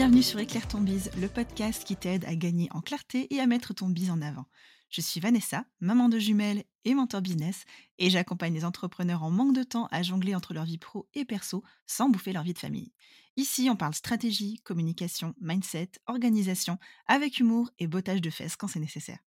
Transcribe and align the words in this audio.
bienvenue 0.00 0.22
sur 0.22 0.38
Éclaire 0.38 0.66
ton 0.66 0.80
bise, 0.80 1.10
le 1.20 1.28
podcast 1.28 1.84
qui 1.84 1.94
t'aide 1.94 2.24
à 2.24 2.34
gagner 2.34 2.68
en 2.70 2.80
clarté 2.80 3.26
et 3.34 3.38
à 3.38 3.46
mettre 3.46 3.74
ton 3.74 3.90
bise 3.90 4.10
en 4.10 4.22
avant. 4.22 4.46
Je 4.88 5.02
suis 5.02 5.20
Vanessa, 5.20 5.66
maman 5.80 6.08
de 6.08 6.18
jumelles 6.18 6.64
et 6.86 6.94
mentor 6.94 7.20
business, 7.20 7.66
et 7.98 8.08
j'accompagne 8.08 8.54
les 8.54 8.64
entrepreneurs 8.64 9.22
en 9.22 9.30
manque 9.30 9.54
de 9.54 9.62
temps 9.62 9.88
à 9.90 10.02
jongler 10.02 10.34
entre 10.34 10.54
leur 10.54 10.64
vie 10.64 10.78
pro 10.78 11.06
et 11.12 11.26
perso 11.26 11.62
sans 11.86 12.08
bouffer 12.08 12.32
leur 12.32 12.44
vie 12.44 12.54
de 12.54 12.58
famille. 12.58 12.94
Ici, 13.36 13.68
on 13.70 13.76
parle 13.76 13.92
stratégie, 13.92 14.62
communication, 14.64 15.34
mindset, 15.38 15.90
organisation, 16.06 16.78
avec 17.06 17.38
humour 17.38 17.68
et 17.78 17.86
bottage 17.86 18.22
de 18.22 18.30
fesses 18.30 18.56
quand 18.56 18.68
c'est 18.68 18.80
nécessaire. 18.80 19.18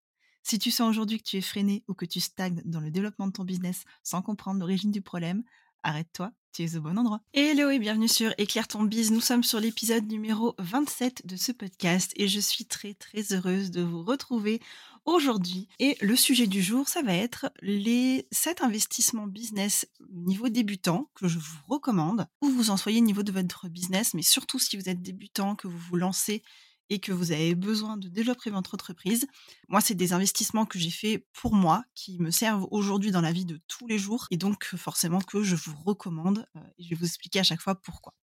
Si 0.42 0.58
tu 0.58 0.72
sens 0.72 0.90
aujourd'hui 0.90 1.18
que 1.18 1.28
tu 1.28 1.36
es 1.36 1.40
freiné 1.40 1.84
ou 1.86 1.94
que 1.94 2.04
tu 2.04 2.18
stagnes 2.18 2.62
dans 2.64 2.80
le 2.80 2.90
développement 2.90 3.28
de 3.28 3.32
ton 3.32 3.44
business 3.44 3.84
sans 4.02 4.22
comprendre 4.22 4.58
l'origine 4.58 4.90
du 4.90 5.02
problème, 5.02 5.44
arrête-toi, 5.84 6.32
tu 6.54 6.62
es 6.62 6.76
au 6.76 6.80
bon 6.80 6.96
endroit. 6.96 7.20
Hello 7.32 7.68
et 7.68 7.80
bienvenue 7.80 8.06
sur 8.06 8.32
Éclaire 8.38 8.68
ton 8.68 8.84
bise. 8.84 9.10
Nous 9.10 9.20
sommes 9.20 9.42
sur 9.42 9.58
l'épisode 9.58 10.06
numéro 10.06 10.54
27 10.58 11.26
de 11.26 11.34
ce 11.34 11.50
podcast 11.50 12.12
et 12.14 12.28
je 12.28 12.38
suis 12.38 12.64
très 12.64 12.94
très 12.94 13.32
heureuse 13.32 13.72
de 13.72 13.82
vous 13.82 14.04
retrouver 14.04 14.60
aujourd'hui. 15.04 15.68
Et 15.80 15.96
le 16.00 16.14
sujet 16.14 16.46
du 16.46 16.62
jour, 16.62 16.88
ça 16.88 17.02
va 17.02 17.12
être 17.12 17.50
les 17.60 18.28
7 18.30 18.62
investissements 18.62 19.26
business 19.26 19.88
niveau 20.12 20.48
débutant 20.48 21.10
que 21.16 21.26
je 21.26 21.40
vous 21.40 21.58
recommande, 21.66 22.28
où 22.40 22.48
vous 22.48 22.70
en 22.70 22.76
soyez 22.76 23.00
au 23.00 23.04
niveau 23.04 23.24
de 23.24 23.32
votre 23.32 23.68
business, 23.68 24.14
mais 24.14 24.22
surtout 24.22 24.60
si 24.60 24.76
vous 24.76 24.88
êtes 24.88 25.02
débutant, 25.02 25.56
que 25.56 25.66
vous 25.66 25.78
vous 25.78 25.96
lancez 25.96 26.44
et 26.90 26.98
que 26.98 27.12
vous 27.12 27.32
avez 27.32 27.54
besoin 27.54 27.96
de 27.96 28.08
développer 28.08 28.50
votre 28.50 28.74
entreprise. 28.74 29.26
Moi, 29.68 29.80
c'est 29.80 29.94
des 29.94 30.12
investissements 30.12 30.66
que 30.66 30.78
j'ai 30.78 30.90
faits 30.90 31.26
pour 31.32 31.54
moi, 31.54 31.84
qui 31.94 32.18
me 32.18 32.30
servent 32.30 32.66
aujourd'hui 32.70 33.10
dans 33.10 33.20
la 33.20 33.32
vie 33.32 33.44
de 33.44 33.60
tous 33.68 33.86
les 33.86 33.98
jours, 33.98 34.26
et 34.30 34.36
donc 34.36 34.64
forcément 34.76 35.20
que 35.20 35.42
je 35.42 35.56
vous 35.56 35.74
recommande, 35.84 36.46
euh, 36.56 36.60
et 36.78 36.84
je 36.84 36.90
vais 36.90 36.96
vous 36.96 37.06
expliquer 37.06 37.40
à 37.40 37.44
chaque 37.44 37.60
fois 37.60 37.74
pourquoi. 37.74 38.14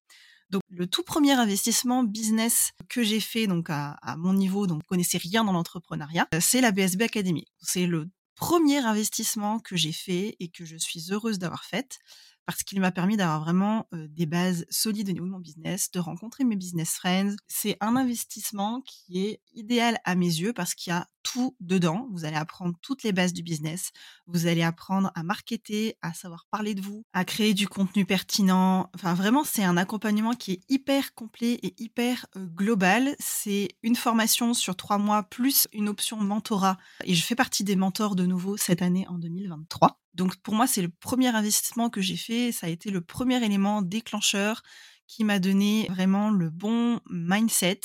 Donc, 0.50 0.62
le 0.70 0.86
tout 0.86 1.04
premier 1.04 1.32
investissement 1.32 2.04
business 2.04 2.72
que 2.90 3.04
j'ai 3.04 3.22
fait 3.22 3.48
donc 3.48 3.68
à, 3.70 3.98
mon 4.18 4.34
niveau, 4.34 4.68
donc 4.68 4.82
vous 4.82 4.88
connaissez 4.88 5.18
rien 5.18 5.46
dans 5.46 5.54
l'entrepreneuriat, 5.54 6.28
euh, 6.34 6.40
c'est 6.42 6.60
la 6.60 6.72
BSB 6.72 7.04
Academy. 7.04 7.48
C'est 7.62 7.88
le 7.88 8.10
premier 8.36 8.80
investissement 8.80 9.60
que 9.60 9.78
j'ai 9.78 9.94
fait 9.94 10.36
et 10.40 10.50
que 10.50 10.66
je 10.66 10.76
suis 10.76 11.12
heureuse 11.12 11.40
d'avoir 11.40 11.64
fait 11.64 12.00
parce 12.46 12.64
qu'il 12.64 12.80
m'a 12.82 12.92
permis 12.92 13.18
d'avoir 13.18 13.42
vraiment 13.42 13.88
des 13.92 14.26
bases 14.26 14.66
solides 14.70 15.10
au 15.10 15.14
niveau 15.14 15.26
de 15.26 15.32
mon 15.32 15.40
business, 15.40 15.92
de 15.92 16.00
rencontrer 16.00 16.44
mes 16.44 16.56
business 16.56 16.96
friends. 16.96 17.36
C'est 17.48 17.78
un 17.82 17.96
investissement 17.96 18.82
qui 18.82 19.26
est 19.26 19.42
idéal 19.54 20.00
à 20.04 20.16
mes 20.16 20.26
yeux 20.26 20.54
parce 20.54 20.74
qu'il 20.74 20.92
y 20.92 20.94
a 20.94 21.08
tout 21.24 21.56
dedans. 21.60 22.08
Vous 22.12 22.26
allez 22.26 22.36
apprendre 22.36 22.76
toutes 22.82 23.04
les 23.04 23.12
bases 23.12 23.34
du 23.34 23.44
business. 23.44 23.92
Vous 24.26 24.48
allez 24.48 24.64
apprendre 24.64 25.12
à 25.14 25.24
marketer, 25.24 25.96
à 26.02 26.14
savoir 26.14 26.48
parler 26.50 26.74
de 26.74 26.82
vous, 26.82 27.04
à 27.14 27.26
créer 27.26 27.54
du 27.54 27.68
contenu 27.68 28.06
pertinent. 28.06 28.90
Enfin, 28.96 29.14
vraiment, 29.14 29.44
c'est 29.44 29.64
un 29.64 29.78
accompagnement 29.78 30.34
qui 30.34 30.54
est 30.54 30.62
hyper 30.68 31.14
complet 31.14 31.60
et 31.62 31.76
hyper 31.78 32.26
global. 32.36 33.16
C'est 33.20 33.70
une 33.84 33.96
formation 33.96 34.54
sur 34.54 34.76
trois 34.76 34.98
mois 34.98 35.24
plus 35.24 35.68
une 35.74 35.90
option 35.90 36.18
mentorat. 36.18 36.78
Et 37.04 37.14
je 37.14 37.24
fais 37.24 37.36
partie 37.36 37.64
des 37.64 37.76
mentors 37.76 38.16
de 38.16 38.26
nouveau 38.26 38.58
cette 38.58 38.82
année 38.82 39.08
en 39.08 39.18
2023. 39.20 40.00
Donc 40.14 40.36
pour 40.38 40.54
moi, 40.54 40.68
c'est 40.68 40.82
le 40.82 40.90
premier 40.90 41.28
investissement 41.28 41.90
que 41.90 42.02
j'ai 42.02 42.18
fait. 42.18 42.52
Ça 42.52 42.68
a 42.68 42.70
été 42.70 42.92
le 42.92 43.02
premier 43.02 43.44
élément 43.44 43.82
déclencheur 43.82 44.62
qui 45.08 45.24
m'a 45.24 45.40
donné 45.40 45.88
vraiment 45.90 46.30
le 46.30 46.50
bon 46.50 47.00
mindset 47.10 47.82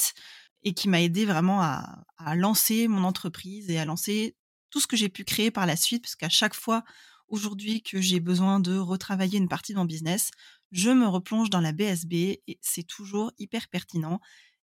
et 0.62 0.74
qui 0.74 0.88
m'a 0.88 1.00
aidé 1.00 1.24
vraiment 1.24 1.62
à, 1.62 2.04
lancer 2.34 2.88
mon 2.88 3.04
entreprise 3.04 3.70
et 3.70 3.78
à 3.78 3.84
lancer 3.84 4.36
tout 4.70 4.80
ce 4.80 4.86
que 4.86 4.96
j'ai 4.96 5.08
pu 5.08 5.24
créer 5.24 5.50
par 5.50 5.66
la 5.66 5.76
suite, 5.76 6.02
parce 6.02 6.16
qu'à 6.16 6.28
chaque 6.28 6.54
fois 6.54 6.82
aujourd'hui 7.28 7.82
que 7.82 8.00
j'ai 8.00 8.20
besoin 8.20 8.58
de 8.58 8.76
retravailler 8.76 9.38
une 9.38 9.48
partie 9.48 9.72
de 9.72 9.78
mon 9.78 9.84
business, 9.84 10.30
je 10.72 10.90
me 10.90 11.06
replonge 11.06 11.50
dans 11.50 11.60
la 11.60 11.72
BSB 11.72 12.14
et 12.14 12.58
c'est 12.62 12.86
toujours 12.86 13.32
hyper 13.38 13.68
pertinent. 13.68 14.20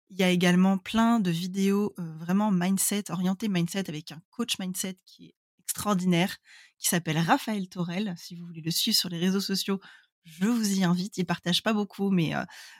Il 0.09 0.19
y 0.19 0.23
a 0.23 0.29
également 0.29 0.77
plein 0.77 1.19
de 1.19 1.31
vidéos 1.31 1.93
euh, 1.99 2.13
vraiment 2.17 2.51
mindset, 2.51 3.09
orientées 3.09 3.47
mindset 3.47 3.89
avec 3.89 4.11
un 4.11 4.21
coach 4.29 4.59
mindset 4.59 4.97
qui 5.05 5.27
est 5.27 5.35
extraordinaire, 5.73 6.37
qui 6.77 6.87
s'appelle 6.87 7.17
Raphaël 7.17 7.67
Torel. 7.67 8.13
Si 8.17 8.35
vous 8.35 8.45
voulez 8.45 8.61
le 8.61 8.71
suivre 8.71 8.95
sur 8.95 9.09
les 9.09 9.17
réseaux 9.17 9.39
sociaux, 9.39 9.79
je 10.23 10.45
vous 10.45 10.79
y 10.79 10.83
invite. 10.83 11.17
Il 11.17 11.25
partage 11.25 11.63
pas 11.63 11.73
beaucoup, 11.73 12.11
mais 12.11 12.33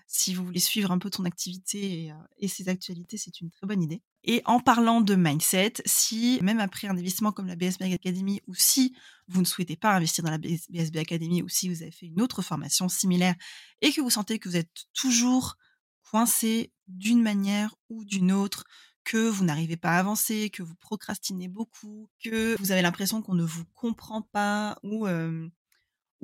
si 0.08 0.34
vous 0.34 0.46
voulez 0.46 0.60
suivre 0.60 0.92
un 0.92 1.00
peu 1.00 1.10
ton 1.10 1.26
activité 1.26 2.14
et, 2.38 2.48
ses 2.48 2.70
actualités, 2.70 3.18
c'est 3.18 3.42
une 3.42 3.50
très 3.50 3.66
bonne 3.68 3.82
idée. 3.82 4.02
Et 4.24 4.42
en 4.46 4.60
parlant 4.60 5.02
de 5.02 5.16
mindset, 5.16 5.74
si 5.86 6.40
même 6.42 6.60
après 6.60 6.88
un 6.88 6.92
investissement 6.92 7.32
comme 7.32 7.48
la 7.48 7.56
BSB 7.56 7.82
Academy, 7.94 8.42
ou 8.48 8.54
si 8.54 8.96
vous 9.28 9.42
ne 9.42 9.46
souhaitez 9.46 9.76
pas 9.76 9.96
investir 9.96 10.24
dans 10.24 10.32
la 10.32 10.38
BSB 10.38 10.98
Academy, 10.98 11.42
ou 11.42 11.50
si 11.50 11.68
vous 11.68 11.82
avez 11.82 11.92
fait 11.92 12.06
une 12.06 12.22
autre 12.22 12.42
formation 12.42 12.88
similaire 12.88 13.36
et 13.82 13.92
que 13.92 14.02
vous 14.02 14.12
sentez 14.12 14.40
que 14.40 14.48
vous 14.48 14.58
êtes 14.58 14.86
toujours 14.94 15.56
coincé 16.10 16.72
d'une 16.88 17.22
manière 17.22 17.76
ou 17.90 18.06
d'une 18.06 18.32
autre, 18.32 18.64
que 19.04 19.30
vous 19.30 19.44
n'arrivez 19.44 19.78
pas 19.78 19.92
à 19.92 20.00
avancer, 20.00 20.50
que 20.50 20.64
vous 20.64 20.76
procrastinez 20.76 21.48
beaucoup, 21.48 22.10
que 22.24 22.56
vous 22.60 22.72
avez 22.72 22.82
l'impression 22.82 23.22
qu'on 23.22 23.36
ne 23.36 23.44
vous 23.44 23.66
comprend 23.74 24.22
pas 24.22 24.78
ou 24.84 25.08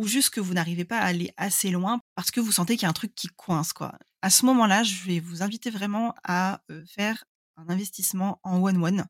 juste 0.07 0.29
que 0.29 0.39
vous 0.39 0.53
n'arrivez 0.53 0.85
pas 0.85 0.99
à 0.99 1.05
aller 1.05 1.33
assez 1.35 1.71
loin 1.71 2.01
parce 2.15 2.31
que 2.31 2.39
vous 2.39 2.51
sentez 2.53 2.75
qu'il 2.75 2.83
y 2.83 2.85
a 2.85 2.89
un 2.89 2.93
truc 2.93 3.13
qui 3.15 3.27
coince 3.27 3.73
quoi. 3.73 3.99
À 4.21 4.29
ce 4.29 4.45
moment-là, 4.45 4.83
je 4.83 5.03
vais 5.03 5.19
vous 5.19 5.41
inviter 5.43 5.69
vraiment 5.69 6.15
à 6.23 6.61
faire 6.87 7.25
un 7.57 7.69
investissement 7.69 8.39
en 8.43 8.61
one-one 8.61 9.05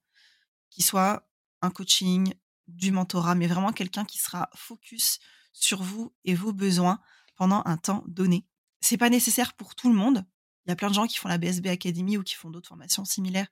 qui 0.70 0.82
soit 0.82 1.28
un 1.62 1.70
coaching, 1.70 2.34
du 2.68 2.92
mentorat, 2.92 3.36
mais 3.36 3.48
vraiment 3.48 3.72
quelqu'un 3.72 4.06
qui 4.06 4.20
sera 4.20 4.50
focus 4.56 5.20
sur 5.54 5.82
vous 5.82 6.14
et 6.24 6.36
vos 6.36 6.54
besoins 6.54 7.00
pendant 7.36 7.64
un 7.66 7.78
temps 7.78 8.04
donné. 8.08 8.46
C'est 8.80 8.98
pas 8.98 9.10
nécessaire 9.10 9.54
pour 9.54 9.74
tout 9.76 9.90
le 9.90 9.96
monde. 9.96 10.24
Il 10.66 10.70
y 10.70 10.72
a 10.72 10.76
plein 10.76 10.90
de 10.90 10.94
gens 10.94 11.08
qui 11.08 11.18
font 11.18 11.30
la 11.30 11.38
BSB 11.38 11.68
Academy 11.68 12.18
ou 12.18 12.24
qui 12.24 12.36
font 12.36 12.50
d'autres 12.50 12.68
formations 12.68 13.06
similaires 13.06 13.48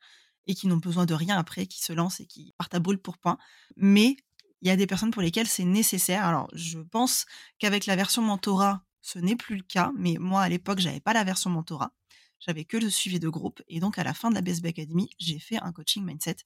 et 0.48 0.56
qui 0.56 0.68
n'ont 0.68 0.78
besoin 0.78 1.06
de 1.06 1.14
rien 1.14 1.38
après, 1.38 1.68
qui 1.68 1.82
se 1.82 1.94
lancent 1.94 2.20
et 2.20 2.26
qui 2.26 2.54
partent 2.58 2.76
à 2.76 2.80
brûle 2.80 3.00
pour 3.00 3.18
point. 3.18 3.38
Mais 3.76 4.18
il 4.62 4.68
y 4.68 4.72
a 4.72 4.76
des 4.76 4.88
personnes 4.88 5.12
pour 5.12 5.22
lesquelles 5.22 5.48
c'est 5.48 5.64
nécessaire. 5.64 6.26
Alors, 6.26 6.50
je 6.54 6.80
pense 6.80 7.26
qu'avec 7.60 7.86
la 7.86 7.96
version 7.96 8.22
mentorat, 8.22 8.84
ce 9.02 9.20
n'est 9.20 9.36
plus 9.36 9.58
le 9.58 9.64
cas, 9.64 9.92
mais 9.98 10.16
moi, 10.20 10.42
à 10.42 10.50
l'époque, 10.50 10.80
j'avais 10.80 11.00
pas 11.00 11.14
la 11.14 11.24
version 11.24 11.50
mentorat. 11.50 11.94
J'avais 12.40 12.66
que 12.66 12.78
le 12.78 12.90
suivi 12.90 13.20
de 13.20 13.30
groupe. 13.30 13.62
Et 13.68 13.80
donc, 13.80 13.98
à 13.98 14.04
la 14.04 14.14
fin 14.14 14.30
de 14.30 14.36
la 14.36 14.42
BSB 14.42 14.68
Academy, 14.68 15.10
j'ai 15.20 15.40
fait 15.40 15.58
un 15.58 15.72
coaching 15.72 16.04
mindset. 16.04 16.38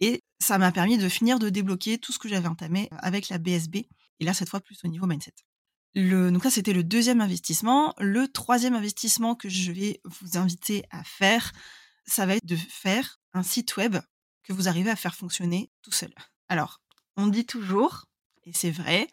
Et 0.00 0.24
ça 0.38 0.58
m'a 0.58 0.72
permis 0.72 0.98
de 0.98 1.08
finir 1.08 1.38
de 1.38 1.48
débloquer 1.48 1.98
tout 1.98 2.12
ce 2.12 2.18
que 2.18 2.28
j'avais 2.28 2.48
entamé 2.48 2.88
avec 2.98 3.28
la 3.28 3.38
BSB. 3.38 3.76
Et 4.20 4.24
là, 4.24 4.34
cette 4.34 4.48
fois, 4.48 4.60
plus 4.60 4.78
au 4.84 4.88
niveau 4.88 5.06
mindset. 5.06 5.34
Donc 5.94 6.42
ça, 6.42 6.50
c'était 6.50 6.72
le 6.72 6.84
deuxième 6.84 7.20
investissement. 7.20 7.94
Le 7.98 8.28
troisième 8.28 8.74
investissement 8.74 9.34
que 9.34 9.48
je 9.48 9.72
vais 9.72 10.00
vous 10.04 10.36
inviter 10.38 10.84
à 10.90 11.02
faire, 11.02 11.52
ça 12.06 12.26
va 12.26 12.36
être 12.36 12.46
de 12.46 12.56
faire 12.56 13.20
un 13.32 13.42
site 13.42 13.76
web 13.76 13.96
que 14.44 14.52
vous 14.52 14.68
arrivez 14.68 14.90
à 14.90 14.96
faire 14.96 15.14
fonctionner 15.14 15.70
tout 15.82 15.92
seul. 15.92 16.12
Alors, 16.48 16.80
on 17.16 17.26
dit 17.26 17.44
toujours, 17.44 18.06
et 18.44 18.52
c'est 18.52 18.70
vrai, 18.70 19.08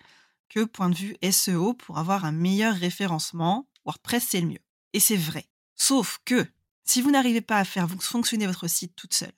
que 0.50 0.64
point 0.64 0.90
de 0.90 0.96
vue 0.96 1.18
SEO, 1.32 1.74
pour 1.74 1.98
avoir 1.98 2.24
un 2.24 2.32
meilleur 2.32 2.76
référencement, 2.76 3.68
WordPress, 3.84 4.26
c'est 4.30 4.42
le 4.42 4.48
mieux. 4.48 4.64
Et 4.94 5.00
c'est 5.00 5.18
vrai. 5.18 5.50
Sauf 5.76 6.20
que 6.24 6.48
si 6.84 7.02
vous 7.02 7.12
n'arrivez 7.12 7.42
pas 7.42 7.58
à 7.58 7.66
faire 7.66 7.90
fonctionner 8.00 8.48
votre 8.48 8.68
site 8.68 8.96
toute 8.96 9.14
seule, 9.14 9.34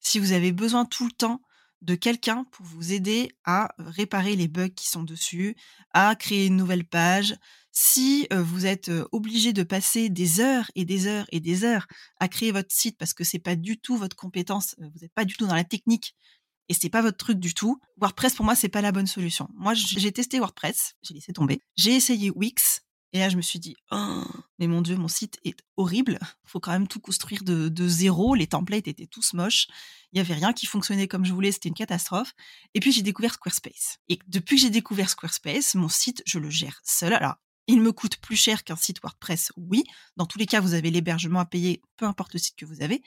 si 0.00 0.18
vous 0.18 0.32
avez 0.32 0.52
besoin 0.52 0.84
tout 0.84 1.04
le 1.04 1.12
temps 1.12 1.42
de 1.82 1.94
quelqu'un 1.94 2.44
pour 2.52 2.64
vous 2.64 2.92
aider 2.92 3.30
à 3.44 3.74
réparer 3.78 4.36
les 4.36 4.48
bugs 4.48 4.68
qui 4.68 4.88
sont 4.88 5.02
dessus, 5.02 5.56
à 5.92 6.14
créer 6.14 6.46
une 6.46 6.56
nouvelle 6.56 6.84
page, 6.84 7.34
si 7.72 8.26
vous 8.30 8.66
êtes 8.66 8.90
obligé 9.12 9.52
de 9.52 9.62
passer 9.62 10.08
des 10.08 10.40
heures 10.40 10.70
et 10.74 10.84
des 10.84 11.06
heures 11.06 11.26
et 11.32 11.40
des 11.40 11.64
heures 11.64 11.86
à 12.20 12.28
créer 12.28 12.52
votre 12.52 12.72
site 12.72 12.98
parce 12.98 13.14
que 13.14 13.24
c'est 13.24 13.38
pas 13.38 13.56
du 13.56 13.78
tout 13.78 13.96
votre 13.96 14.16
compétence, 14.16 14.74
vous 14.78 15.00
n'êtes 15.00 15.14
pas 15.14 15.24
du 15.24 15.34
tout 15.36 15.46
dans 15.46 15.54
la 15.54 15.64
technique, 15.64 16.14
et 16.68 16.74
c'est 16.74 16.90
pas 16.90 17.02
votre 17.02 17.16
truc 17.16 17.38
du 17.38 17.54
tout, 17.54 17.80
WordPress 17.98 18.34
pour 18.34 18.44
moi 18.44 18.54
c'est 18.54 18.68
pas 18.68 18.82
la 18.82 18.92
bonne 18.92 19.06
solution. 19.06 19.48
Moi 19.54 19.74
j'ai 19.74 20.12
testé 20.12 20.38
WordPress, 20.38 20.94
j'ai 21.02 21.14
laissé 21.14 21.32
tomber. 21.32 21.60
J'ai 21.76 21.94
essayé 21.94 22.30
Wix 22.30 22.82
et 23.12 23.18
là 23.18 23.28
je 23.28 23.36
me 23.36 23.42
suis 23.42 23.58
dit 23.58 23.76
oh, 23.90 24.24
mais 24.58 24.66
mon 24.66 24.80
dieu 24.82 24.96
mon 24.96 25.08
site 25.08 25.38
est 25.44 25.58
horrible. 25.76 26.18
Faut 26.44 26.60
quand 26.60 26.72
même 26.72 26.88
tout 26.88 27.00
construire 27.00 27.42
de, 27.44 27.68
de 27.68 27.88
zéro. 27.88 28.34
Les 28.34 28.46
templates 28.46 28.88
étaient 28.88 29.06
tous 29.06 29.34
moches. 29.34 29.66
Il 30.12 30.18
y 30.18 30.20
avait 30.20 30.34
rien 30.34 30.52
qui 30.52 30.66
fonctionnait 30.66 31.08
comme 31.08 31.24
je 31.24 31.32
voulais. 31.32 31.52
C'était 31.52 31.68
une 31.68 31.74
catastrophe. 31.74 32.32
Et 32.74 32.80
puis 32.80 32.92
j'ai 32.92 33.02
découvert 33.02 33.34
Squarespace. 33.34 33.98
Et 34.08 34.18
depuis 34.26 34.56
que 34.56 34.62
j'ai 34.62 34.70
découvert 34.70 35.10
Squarespace, 35.10 35.74
mon 35.74 35.88
site 35.88 36.22
je 36.26 36.38
le 36.38 36.50
gère 36.50 36.80
seul. 36.84 37.12
Alors 37.12 37.36
il 37.68 37.80
me 37.80 37.92
coûte 37.92 38.16
plus 38.16 38.36
cher 38.36 38.64
qu'un 38.64 38.76
site 38.76 39.00
WordPress, 39.02 39.52
oui. 39.56 39.84
Dans 40.16 40.26
tous 40.26 40.38
les 40.38 40.46
cas, 40.46 40.60
vous 40.60 40.74
avez 40.74 40.90
l'hébergement 40.90 41.40
à 41.40 41.44
payer, 41.44 41.80
peu 41.96 42.06
importe 42.06 42.34
le 42.34 42.40
site 42.40 42.56
que 42.56 42.66
vous 42.66 42.82
avez 42.82 43.02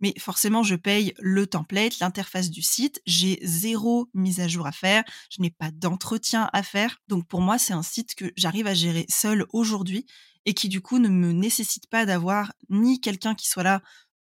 mais 0.00 0.14
forcément, 0.18 0.62
je 0.62 0.74
paye 0.74 1.14
le 1.18 1.46
template, 1.46 1.98
l'interface 2.00 2.50
du 2.50 2.62
site. 2.62 3.00
J'ai 3.06 3.38
zéro 3.42 4.08
mise 4.14 4.40
à 4.40 4.48
jour 4.48 4.66
à 4.66 4.72
faire. 4.72 5.04
Je 5.30 5.42
n'ai 5.42 5.50
pas 5.50 5.70
d'entretien 5.70 6.48
à 6.52 6.62
faire. 6.62 7.00
Donc, 7.08 7.26
pour 7.26 7.40
moi, 7.40 7.58
c'est 7.58 7.72
un 7.72 7.82
site 7.82 8.14
que 8.14 8.32
j'arrive 8.36 8.66
à 8.66 8.74
gérer 8.74 9.06
seul 9.08 9.46
aujourd'hui 9.52 10.06
et 10.46 10.54
qui, 10.54 10.68
du 10.68 10.80
coup, 10.80 10.98
ne 10.98 11.08
me 11.08 11.32
nécessite 11.32 11.86
pas 11.88 12.06
d'avoir 12.06 12.52
ni 12.70 13.00
quelqu'un 13.00 13.34
qui 13.34 13.48
soit 13.48 13.62
là 13.62 13.82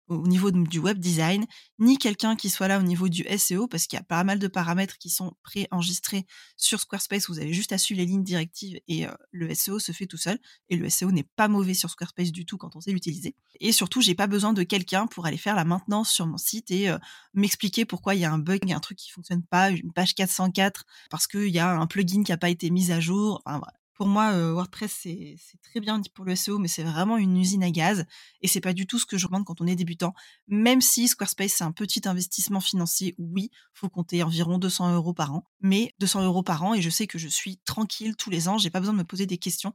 au 0.08 0.28
niveau 0.28 0.52
du 0.52 0.80
web 0.80 1.00
design, 1.00 1.46
ni 1.80 1.98
quelqu'un 1.98 2.36
qui 2.36 2.50
soit 2.50 2.68
là 2.68 2.80
au 2.80 2.84
niveau 2.84 3.10
du 3.10 3.26
SEO, 3.38 3.68
parce 3.68 3.88
qu'il 3.88 3.98
y 3.98 4.00
a 4.00 4.04
pas 4.04 4.24
mal 4.24 4.40
de 4.40 4.48
paramètres 4.48 4.98
qui 4.98 5.10
sont 5.10 5.36
pré-enregistrés 5.44 6.26
sur 6.58 6.80
Squarespace. 6.80 7.28
Vous 7.30 7.40
avez 7.40 7.54
juste 7.54 7.72
à 7.72 7.78
suivre 7.78 8.00
les 8.00 8.06
lignes 8.06 8.24
directives 8.24 8.80
et 8.88 9.06
le 9.32 9.54
SEO 9.54 9.80
se 9.80 9.92
fait 9.92 10.06
tout 10.06 10.18
seul. 10.18 10.40
Et 10.70 10.76
le 10.76 10.90
SEO 10.90 11.12
n'est 11.12 11.24
pas 11.24 11.48
mauvais 11.48 11.74
sur 11.74 11.90
Squarespace 11.90 12.32
du 12.32 12.46
tout 12.46 12.58
quand 12.58 12.76
on 12.76 12.82
sait 12.82 12.92
l'utiliser. 12.92 13.36
Et 13.60 13.72
surtout, 13.72 14.02
j'ai 14.02 14.16
pas 14.16 14.28
besoin 14.28 14.54
de 14.54 14.64
quelqu'un 14.64 15.08
pour 15.08 15.26
aller 15.26 15.38
faire 15.38 15.56
la 15.56 15.66
maintenance 15.66 16.12
sur 16.12 16.28
mon 16.28 16.38
site 16.38 16.72
et 16.72 16.94
m'expliquer 17.34 17.86
pourquoi 17.86 18.16
il 18.16 18.22
y 18.22 18.26
a 18.26 18.32
un 18.32 18.40
bug, 18.40 18.72
un 18.72 18.80
truc 18.80 18.98
qui 18.98 19.10
fonctionne 19.12 19.44
pas, 19.44 19.70
une 19.72 19.92
page 19.92 20.16
404, 20.16 20.86
parce 21.10 21.28
qu'il 21.28 21.50
y 21.50 21.60
a 21.60 21.72
un 21.72 21.88
plugin 21.88 22.24
qui 22.24 22.32
a 22.32 22.38
pas 22.38 22.50
été 22.50 22.70
mis 22.70 22.92
à 22.92 23.00
jour. 23.00 23.42
Enfin, 23.46 23.62
pour 23.96 24.08
moi, 24.08 24.32
WordPress, 24.52 24.92
c'est 25.04 25.38
très 25.64 25.80
bien 25.80 26.02
pour 26.14 26.26
le 26.26 26.36
SEO, 26.36 26.60
mais 26.60 26.68
c'est 26.68 26.84
vraiment 26.84 27.18
une 27.18 27.38
usine 27.38 27.64
à 27.64 27.72
gaz. 27.72 28.06
Et 28.42 28.48
c'est 28.48 28.62
pas 28.62 28.74
du 28.74 28.86
tout 28.86 29.00
ce 29.00 29.06
que 29.06 29.18
je 29.18 29.26
recommande 29.26 29.46
quand 29.46 29.62
on 29.62 29.68
est 29.68 29.76
débutant. 29.76 30.14
Même 30.48 30.82
si 30.82 31.08
Squarespace, 31.08 31.54
c'est 31.54 31.64
un 31.64 31.72
petit 31.72 32.02
investissement 32.06 32.60
financier, 32.60 33.16
oui, 33.18 33.52
faut 33.74 33.90
compter 33.90 34.22
environ 34.22 34.58
200 34.58 34.94
euros 34.96 35.14
par 35.14 35.34
an. 35.34 35.46
Mais 35.62 35.94
200 36.00 36.26
euros 36.26 36.44
par 36.44 36.64
an, 36.64 36.74
et 36.74 36.82
je 36.82 36.90
sais 36.90 37.08
que 37.08 37.18
je 37.18 37.30
suis 37.30 37.58
tranquille 37.60 38.16
tous 38.18 38.30
les 38.30 38.48
ans, 38.50 38.58
j'ai 38.58 38.70
pas 38.70 38.80
besoin 38.80 38.94
de 38.94 39.00
me 39.00 39.06
poser 39.06 39.26
des 39.26 39.38
questions. 39.38 39.74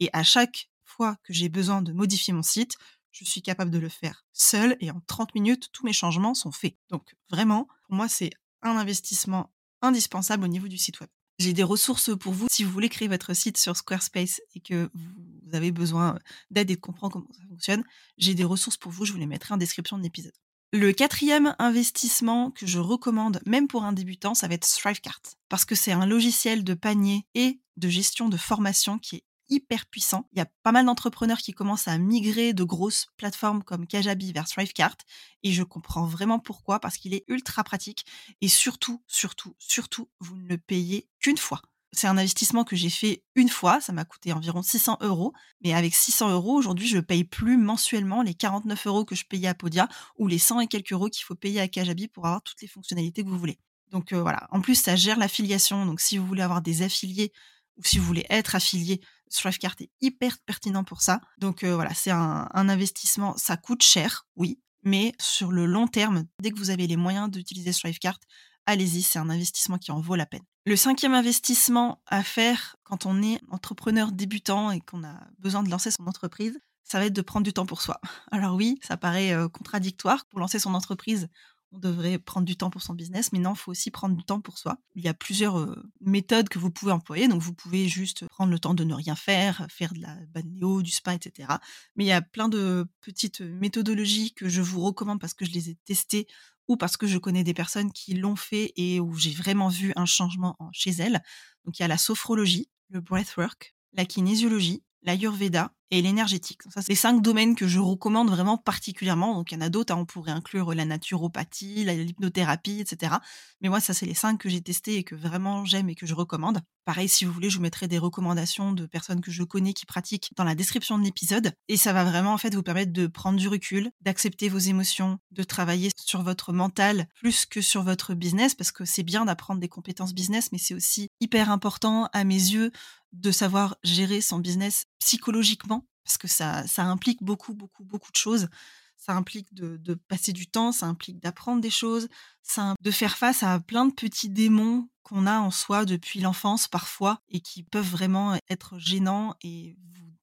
Et 0.00 0.08
à 0.12 0.22
chaque 0.22 0.70
fois 0.84 1.16
que 1.22 1.34
j'ai 1.34 1.50
besoin 1.50 1.82
de 1.82 1.92
modifier 1.92 2.32
mon 2.32 2.42
site, 2.42 2.76
je 3.10 3.24
suis 3.24 3.42
capable 3.42 3.70
de 3.70 3.78
le 3.78 3.88
faire 3.88 4.24
seul 4.32 4.76
et 4.80 4.90
en 4.90 5.00
30 5.06 5.34
minutes, 5.34 5.68
tous 5.72 5.84
mes 5.84 5.92
changements 5.92 6.34
sont 6.34 6.52
faits. 6.52 6.76
Donc 6.88 7.14
vraiment, 7.30 7.68
pour 7.86 7.96
moi, 7.96 8.08
c'est 8.08 8.30
un 8.62 8.76
investissement 8.76 9.52
indispensable 9.82 10.44
au 10.44 10.48
niveau 10.48 10.68
du 10.68 10.78
site 10.78 11.00
web. 11.00 11.10
J'ai 11.38 11.52
des 11.52 11.62
ressources 11.62 12.16
pour 12.18 12.32
vous 12.32 12.46
si 12.50 12.64
vous 12.64 12.70
voulez 12.70 12.88
créer 12.88 13.06
votre 13.06 13.32
site 13.32 13.58
sur 13.58 13.76
Squarespace 13.76 14.40
et 14.54 14.60
que 14.60 14.90
vous 14.94 15.54
avez 15.54 15.70
besoin 15.70 16.18
d'aide 16.50 16.70
et 16.70 16.76
de 16.76 16.80
comprendre 16.80 17.12
comment 17.12 17.32
ça 17.32 17.46
fonctionne. 17.48 17.84
J'ai 18.16 18.34
des 18.34 18.44
ressources 18.44 18.76
pour 18.76 18.90
vous, 18.90 19.04
je 19.04 19.12
vous 19.12 19.18
les 19.18 19.26
mettrai 19.26 19.54
en 19.54 19.56
description 19.56 19.98
de 19.98 20.02
l'épisode. 20.02 20.32
Le 20.72 20.92
quatrième 20.92 21.54
investissement 21.58 22.50
que 22.50 22.66
je 22.66 22.78
recommande, 22.78 23.40
même 23.46 23.68
pour 23.68 23.84
un 23.84 23.92
débutant, 23.92 24.34
ça 24.34 24.48
va 24.48 24.54
être 24.54 24.68
Thrivecart. 24.68 25.22
Parce 25.48 25.64
que 25.64 25.74
c'est 25.74 25.92
un 25.92 26.06
logiciel 26.06 26.62
de 26.64 26.74
panier 26.74 27.24
et 27.34 27.60
de 27.76 27.88
gestion 27.88 28.28
de 28.28 28.36
formation 28.36 28.98
qui 28.98 29.16
est 29.16 29.24
hyper 29.48 29.86
puissant. 29.86 30.28
Il 30.32 30.38
y 30.38 30.42
a 30.42 30.48
pas 30.62 30.72
mal 30.72 30.86
d'entrepreneurs 30.86 31.38
qui 31.38 31.52
commencent 31.52 31.88
à 31.88 31.98
migrer 31.98 32.52
de 32.52 32.64
grosses 32.64 33.08
plateformes 33.16 33.62
comme 33.62 33.86
Kajabi 33.86 34.32
vers 34.32 34.48
Thrivecart 34.48 34.96
et 35.42 35.52
je 35.52 35.62
comprends 35.62 36.06
vraiment 36.06 36.38
pourquoi 36.38 36.80
parce 36.80 36.96
qu'il 36.96 37.14
est 37.14 37.24
ultra 37.28 37.64
pratique 37.64 38.04
et 38.40 38.48
surtout, 38.48 39.02
surtout, 39.06 39.54
surtout, 39.58 40.08
vous 40.20 40.36
ne 40.36 40.48
le 40.48 40.58
payez 40.58 41.08
qu'une 41.20 41.38
fois. 41.38 41.62
C'est 41.92 42.06
un 42.06 42.18
investissement 42.18 42.64
que 42.64 42.76
j'ai 42.76 42.90
fait 42.90 43.24
une 43.34 43.48
fois, 43.48 43.80
ça 43.80 43.94
m'a 43.94 44.04
coûté 44.04 44.32
environ 44.32 44.62
600 44.62 44.98
euros, 45.00 45.32
mais 45.64 45.72
avec 45.72 45.94
600 45.94 46.30
euros, 46.30 46.54
aujourd'hui, 46.54 46.86
je 46.86 46.96
ne 46.96 47.00
paye 47.00 47.24
plus 47.24 47.56
mensuellement 47.56 48.20
les 48.20 48.34
49 48.34 48.86
euros 48.86 49.04
que 49.06 49.14
je 49.14 49.24
payais 49.24 49.48
à 49.48 49.54
Podia 49.54 49.88
ou 50.18 50.26
les 50.26 50.38
100 50.38 50.60
et 50.60 50.66
quelques 50.66 50.92
euros 50.92 51.08
qu'il 51.08 51.24
faut 51.24 51.34
payer 51.34 51.60
à 51.60 51.68
Kajabi 51.68 52.08
pour 52.08 52.26
avoir 52.26 52.42
toutes 52.42 52.60
les 52.60 52.68
fonctionnalités 52.68 53.24
que 53.24 53.28
vous 53.28 53.38
voulez. 53.38 53.58
Donc 53.90 54.12
euh, 54.12 54.20
voilà, 54.20 54.46
en 54.50 54.60
plus, 54.60 54.74
ça 54.74 54.96
gère 54.96 55.18
l'affiliation, 55.18 55.86
donc 55.86 56.00
si 56.00 56.18
vous 56.18 56.26
voulez 56.26 56.42
avoir 56.42 56.60
des 56.60 56.82
affiliés 56.82 57.32
ou 57.78 57.84
si 57.84 57.98
vous 57.98 58.04
voulez 58.04 58.26
être 58.28 58.54
affilié, 58.54 59.00
Thrivecart 59.30 59.76
est 59.80 59.90
hyper 60.00 60.38
pertinent 60.38 60.84
pour 60.84 61.02
ça. 61.02 61.20
Donc 61.38 61.64
euh, 61.64 61.74
voilà, 61.74 61.94
c'est 61.94 62.10
un, 62.10 62.48
investissement, 62.52 63.36
ça 63.36 63.56
coûte 63.56 63.82
cher, 63.82 64.26
oui, 64.36 64.60
mais 64.82 65.12
sur 65.20 65.52
le 65.52 65.66
long 65.66 65.86
terme, 65.86 66.24
dès 66.40 66.50
que 66.50 66.58
vous 66.58 66.70
avez 66.70 66.86
les 66.86 66.96
moyens 66.96 67.30
d'utiliser 67.30 67.72
Thrivecart, 67.72 68.18
allez-y, 68.66 69.02
c'est 69.02 69.18
un 69.18 69.30
investissement 69.30 69.78
qui 69.78 69.90
en 69.92 70.00
vaut 70.00 70.16
la 70.16 70.26
peine. 70.26 70.42
Le 70.66 70.76
cinquième 70.76 71.14
investissement 71.14 72.02
à 72.06 72.22
faire 72.22 72.76
quand 72.84 73.06
on 73.06 73.22
est 73.22 73.40
entrepreneur 73.50 74.12
débutant 74.12 74.70
et 74.70 74.80
qu'on 74.80 75.04
a 75.04 75.20
besoin 75.38 75.62
de 75.62 75.70
lancer 75.70 75.90
son 75.90 76.06
entreprise, 76.06 76.58
ça 76.84 76.98
va 76.98 77.06
être 77.06 77.14
de 77.14 77.22
prendre 77.22 77.44
du 77.44 77.52
temps 77.52 77.66
pour 77.66 77.82
soi. 77.82 78.00
Alors 78.30 78.54
oui, 78.54 78.78
ça 78.82 78.96
paraît 78.96 79.32
euh, 79.32 79.48
contradictoire. 79.48 80.24
Pour 80.26 80.40
lancer 80.40 80.58
son 80.58 80.74
entreprise, 80.74 81.28
on 81.72 81.78
devrait 81.78 82.18
prendre 82.18 82.46
du 82.46 82.56
temps 82.56 82.70
pour 82.70 82.82
son 82.82 82.94
business, 82.94 83.32
mais 83.32 83.38
non, 83.38 83.52
il 83.52 83.58
faut 83.58 83.70
aussi 83.70 83.90
prendre 83.90 84.16
du 84.16 84.24
temps 84.24 84.40
pour 84.40 84.58
soi. 84.58 84.78
Il 84.94 85.04
y 85.04 85.08
a 85.08 85.14
plusieurs 85.14 85.58
euh, 85.58 85.82
méthodes 86.00 86.48
que 86.48 86.58
vous 86.58 86.70
pouvez 86.70 86.92
employer, 86.92 87.28
donc 87.28 87.42
vous 87.42 87.54
pouvez 87.54 87.88
juste 87.88 88.26
prendre 88.28 88.50
le 88.50 88.58
temps 88.58 88.74
de 88.74 88.84
ne 88.84 88.94
rien 88.94 89.14
faire, 89.14 89.66
faire 89.70 89.92
de 89.92 90.00
la 90.00 90.16
balnéo, 90.28 90.82
du 90.82 90.90
spa, 90.90 91.14
etc. 91.14 91.48
Mais 91.96 92.04
il 92.04 92.08
y 92.08 92.12
a 92.12 92.22
plein 92.22 92.48
de 92.48 92.86
petites 93.00 93.40
méthodologies 93.40 94.32
que 94.32 94.48
je 94.48 94.62
vous 94.62 94.80
recommande 94.80 95.20
parce 95.20 95.34
que 95.34 95.44
je 95.44 95.50
les 95.50 95.70
ai 95.70 95.74
testées 95.84 96.26
ou 96.68 96.76
parce 96.76 96.96
que 96.96 97.06
je 97.06 97.18
connais 97.18 97.44
des 97.44 97.54
personnes 97.54 97.92
qui 97.92 98.14
l'ont 98.14 98.36
fait 98.36 98.72
et 98.76 99.00
où 99.00 99.14
j'ai 99.14 99.32
vraiment 99.32 99.68
vu 99.68 99.92
un 99.96 100.06
changement 100.06 100.56
chez 100.72 100.90
elles. 100.90 101.22
Donc 101.64 101.78
il 101.78 101.82
y 101.82 101.84
a 101.84 101.88
la 101.88 101.98
sophrologie, 101.98 102.68
le 102.90 103.00
breathwork, 103.00 103.74
la 103.94 104.04
kinésiologie, 104.04 104.82
l'ayurveda 105.02 105.72
et 105.90 106.02
l'énergétique. 106.02 106.62
Ça, 106.70 106.82
c'est 106.82 106.90
les 106.90 106.96
cinq 106.96 107.22
domaines 107.22 107.54
que 107.54 107.66
je 107.66 107.78
recommande 107.78 108.30
vraiment 108.30 108.58
particulièrement. 108.58 109.34
Donc, 109.34 109.52
il 109.52 109.54
y 109.54 109.58
en 109.58 109.62
a 109.62 109.68
d'autres. 109.68 109.92
Hein. 109.92 109.98
on 109.98 110.04
pourrait 110.04 110.32
inclure 110.32 110.74
la 110.74 110.84
naturopathie, 110.84 111.84
l'hypnothérapie, 111.84 112.80
etc. 112.80 113.16
Mais 113.60 113.68
moi, 113.68 113.80
ça, 113.80 113.94
c'est 113.94 114.06
les 114.06 114.14
cinq 114.14 114.38
que 114.38 114.48
j'ai 114.48 114.60
testés 114.60 114.96
et 114.96 115.04
que 115.04 115.14
vraiment 115.14 115.64
j'aime 115.64 115.88
et 115.88 115.94
que 115.94 116.06
je 116.06 116.14
recommande. 116.14 116.60
Pareil, 116.84 117.08
si 117.08 117.24
vous 117.24 117.32
voulez, 117.32 117.50
je 117.50 117.56
vous 117.56 117.62
mettrai 117.62 117.86
des 117.86 117.98
recommandations 117.98 118.72
de 118.72 118.86
personnes 118.86 119.20
que 119.20 119.30
je 119.30 119.42
connais 119.42 119.74
qui 119.74 119.84
pratiquent 119.84 120.30
dans 120.36 120.44
la 120.44 120.54
description 120.54 120.98
de 120.98 121.04
l'épisode. 121.04 121.52
Et 121.68 121.76
ça 121.76 121.92
va 121.92 122.04
vraiment, 122.04 122.32
en 122.32 122.38
fait, 122.38 122.54
vous 122.54 122.62
permettre 122.62 122.92
de 122.92 123.06
prendre 123.06 123.38
du 123.38 123.48
recul, 123.48 123.90
d'accepter 124.00 124.48
vos 124.48 124.58
émotions, 124.58 125.18
de 125.32 125.42
travailler 125.42 125.90
sur 125.96 126.22
votre 126.22 126.52
mental 126.52 127.06
plus 127.14 127.46
que 127.46 127.60
sur 127.60 127.82
votre 127.82 128.14
business 128.14 128.54
parce 128.54 128.72
que 128.72 128.84
c'est 128.84 129.02
bien 129.02 129.24
d'apprendre 129.24 129.60
des 129.60 129.68
compétences 129.68 130.14
business, 130.14 130.50
mais 130.52 130.58
c'est 130.58 130.74
aussi 130.74 131.08
hyper 131.20 131.50
important 131.50 132.08
à 132.12 132.24
mes 132.24 132.34
yeux 132.34 132.72
de 133.12 133.30
savoir 133.30 133.76
gérer 133.82 134.20
son 134.20 134.38
business 134.38 134.84
psychologiquement, 134.98 135.77
parce 136.08 136.16
que 136.16 136.26
ça, 136.26 136.64
implique 136.78 137.22
beaucoup, 137.22 137.52
beaucoup, 137.52 137.84
beaucoup 137.84 138.10
de 138.10 138.16
choses. 138.16 138.48
Ça 138.96 139.12
implique 139.12 139.52
de, 139.52 139.94
passer 140.08 140.32
du 140.32 140.46
temps, 140.46 140.72
ça 140.72 140.86
implique 140.86 141.20
d'apprendre 141.20 141.60
des 141.60 141.70
choses, 141.70 142.08
ça 142.42 142.74
de 142.80 142.90
faire 142.90 143.18
face 143.18 143.42
à 143.42 143.60
plein 143.60 143.84
de 143.84 143.92
petits 143.92 144.30
démons 144.30 144.88
qu'on 145.02 145.26
a 145.26 145.38
en 145.38 145.50
soi 145.50 145.84
depuis 145.84 146.20
l'enfance 146.20 146.66
parfois 146.66 147.20
et 147.28 147.40
qui 147.40 147.62
peuvent 147.62 147.88
vraiment 147.88 148.38
être 148.48 148.78
gênants 148.78 149.34
et 149.42 149.76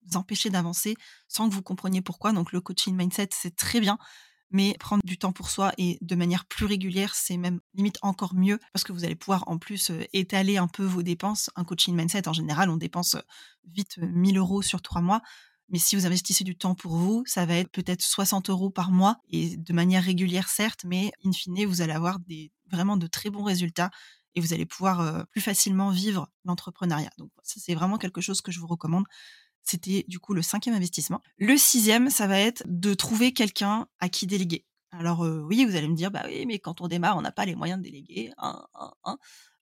vous 0.08 0.18
empêcher 0.18 0.50
d'avancer 0.50 0.96
sans 1.28 1.48
que 1.48 1.54
vous 1.54 1.62
compreniez 1.62 2.02
pourquoi. 2.02 2.32
Donc 2.32 2.52
le 2.52 2.62
coaching 2.62 2.96
mindset, 2.96 3.30
c'est 3.32 3.56
très 3.56 3.80
bien 3.80 4.00
mais 4.52 4.76
prendre 4.80 5.04
du 5.04 5.18
temps 5.18 5.34
pour 5.34 5.50
soi 5.50 5.72
et 5.78 5.98
de 6.02 6.16
manière 6.16 6.46
plus 6.46 6.66
régulière, 6.66 7.14
c'est 7.14 7.38
même 7.38 7.60
limite 7.74 7.98
encore 8.02 8.34
mieux 8.36 8.60
parce 8.74 8.84
que 8.84 8.94
vous 8.94 9.04
allez 9.04 9.16
pouvoir 9.16 9.44
en 9.48 9.58
plus 9.58 9.92
étaler 10.14 10.58
un 10.58 10.68
peu 10.68 10.84
vos 10.84 11.04
dépenses. 11.04 11.50
Un 11.56 11.64
coaching 11.64 11.96
mindset, 11.96 12.28
en 12.28 12.34
général, 12.34 12.70
on 12.70 12.78
dépense 12.78 13.18
vite 13.66 13.98
1000 13.98 14.38
euros 14.38 14.62
sur 14.62 14.82
trois 14.82 15.02
mois. 15.02 15.22
Mais 15.70 15.80
si 15.80 15.96
vous 15.96 16.06
investissez 16.06 16.44
du 16.44 16.56
temps 16.56 16.76
pour 16.76 16.96
vous, 16.96 17.24
ça 17.26 17.46
va 17.46 17.56
être 17.56 17.72
peut-être 17.72 18.02
60 18.02 18.50
euros 18.50 18.70
par 18.70 18.92
mois 18.92 19.18
et 19.30 19.58
de 19.58 19.74
manière 19.74 20.04
régulière, 20.04 20.48
certes, 20.48 20.84
mais 20.86 21.12
in 21.26 21.32
fine, 21.32 21.66
vous 21.66 21.82
allez 21.82 21.94
avoir 21.94 22.20
des, 22.20 22.52
vraiment 22.72 22.98
de 22.98 23.08
très 23.08 23.30
bons 23.30 23.44
résultats 23.44 23.90
et 24.36 24.42
vous 24.42 24.54
allez 24.54 24.66
pouvoir 24.66 25.26
plus 25.32 25.42
facilement 25.42 25.90
vivre 25.90 26.30
l'entrepreneuriat. 26.44 27.10
Donc, 27.18 27.32
c'est 27.42 27.74
vraiment 27.74 27.98
quelque 27.98 28.22
chose 28.22 28.42
que 28.42 28.52
je 28.52 28.60
vous 28.60 28.68
recommande. 28.68 29.06
C'était 29.64 30.06
du 30.08 30.20
coup 30.20 30.34
le 30.34 30.44
cinquième 30.44 30.76
investissement. 30.76 31.22
Le 31.38 31.58
sixième, 31.58 32.10
ça 32.10 32.28
va 32.28 32.40
être 32.40 32.64
de 32.68 32.94
trouver 32.94 33.34
quelqu'un 33.34 33.88
à 34.00 34.10
qui 34.10 34.28
déléguer. 34.28 34.66
Alors 35.00 35.20
oui, 35.22 35.66
vous 35.66 35.76
allez 35.76 35.88
me 35.88 35.96
dire, 35.96 36.12
bah 36.12 36.24
oui, 36.26 36.46
mais 36.46 36.60
quand 36.60 36.82
on 36.82 36.88
démarre, 36.88 37.18
on 37.18 37.22
n'a 37.22 37.32
pas 37.32 37.46
les 37.46 37.56
moyens 37.56 37.80
de 37.80 37.84
déléguer. 37.84 38.32